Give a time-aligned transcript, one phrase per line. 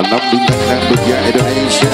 [0.00, 1.92] Alhamdulillah berjaya Indonesia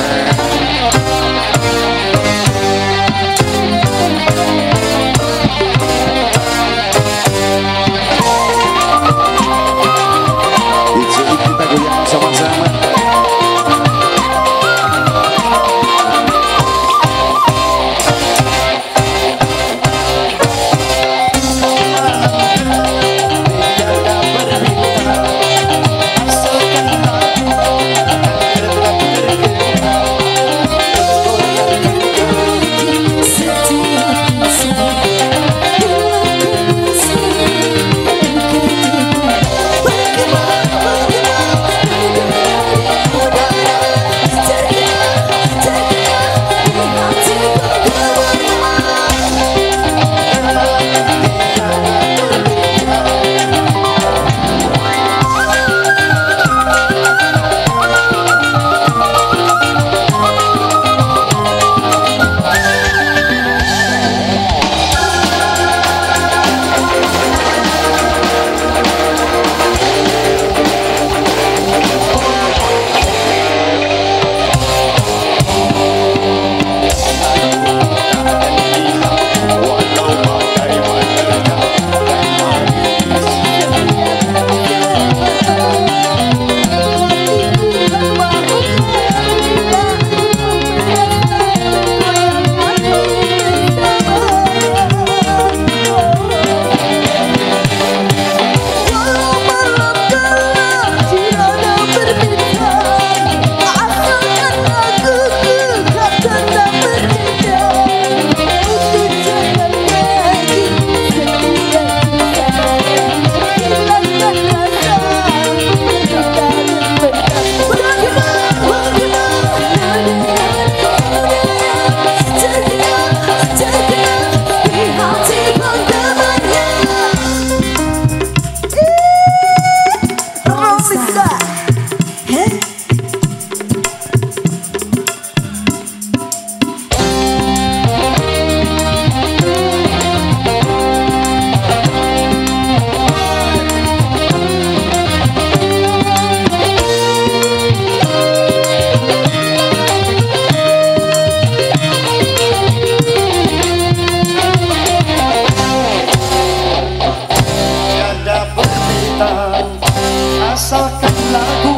[161.37, 161.76] lagu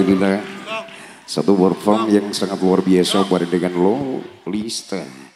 [0.00, 0.40] Alhamdulillah
[1.28, 5.29] satu perform yang sangat luar biasa bareng dengan lo Lista.